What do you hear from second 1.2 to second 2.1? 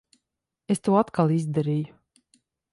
izdarīju.